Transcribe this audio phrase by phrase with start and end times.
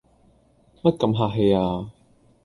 [0.81, 1.91] 乜咁客氣呀？